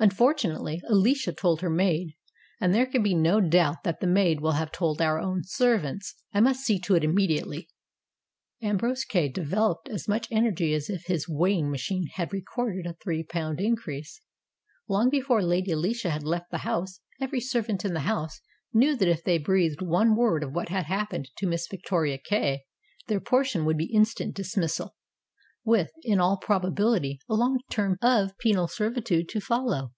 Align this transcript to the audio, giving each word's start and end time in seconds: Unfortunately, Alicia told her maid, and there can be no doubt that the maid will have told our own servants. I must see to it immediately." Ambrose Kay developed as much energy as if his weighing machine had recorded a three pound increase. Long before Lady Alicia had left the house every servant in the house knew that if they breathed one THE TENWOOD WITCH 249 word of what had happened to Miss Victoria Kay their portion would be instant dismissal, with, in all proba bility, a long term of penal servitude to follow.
Unfortunately, 0.00 0.82
Alicia 0.88 1.32
told 1.32 1.60
her 1.60 1.70
maid, 1.70 2.16
and 2.60 2.74
there 2.74 2.84
can 2.84 3.00
be 3.00 3.14
no 3.14 3.40
doubt 3.40 3.84
that 3.84 4.00
the 4.00 4.08
maid 4.08 4.40
will 4.40 4.52
have 4.52 4.72
told 4.72 5.00
our 5.00 5.20
own 5.20 5.44
servants. 5.44 6.16
I 6.32 6.40
must 6.40 6.64
see 6.64 6.80
to 6.80 6.96
it 6.96 7.04
immediately." 7.04 7.68
Ambrose 8.60 9.04
Kay 9.04 9.28
developed 9.28 9.88
as 9.88 10.08
much 10.08 10.26
energy 10.32 10.74
as 10.74 10.90
if 10.90 11.04
his 11.06 11.28
weighing 11.28 11.70
machine 11.70 12.08
had 12.14 12.32
recorded 12.32 12.86
a 12.86 12.94
three 12.94 13.22
pound 13.22 13.60
increase. 13.60 14.20
Long 14.88 15.10
before 15.10 15.44
Lady 15.44 15.70
Alicia 15.70 16.10
had 16.10 16.24
left 16.24 16.50
the 16.50 16.58
house 16.66 16.98
every 17.20 17.40
servant 17.40 17.84
in 17.84 17.94
the 17.94 18.00
house 18.00 18.40
knew 18.72 18.96
that 18.96 19.06
if 19.08 19.22
they 19.22 19.38
breathed 19.38 19.80
one 19.80 19.90
THE 19.90 19.96
TENWOOD 19.96 20.10
WITCH 20.10 20.40
249 20.40 20.42
word 20.42 20.42
of 20.42 20.52
what 20.52 20.68
had 20.70 20.86
happened 20.86 21.30
to 21.36 21.46
Miss 21.46 21.68
Victoria 21.70 22.18
Kay 22.18 22.64
their 23.06 23.20
portion 23.20 23.64
would 23.64 23.78
be 23.78 23.86
instant 23.94 24.34
dismissal, 24.34 24.96
with, 25.66 25.90
in 26.02 26.20
all 26.20 26.38
proba 26.38 26.70
bility, 26.70 27.16
a 27.26 27.34
long 27.34 27.58
term 27.70 27.96
of 28.02 28.36
penal 28.36 28.68
servitude 28.68 29.26
to 29.26 29.40
follow. 29.40 29.90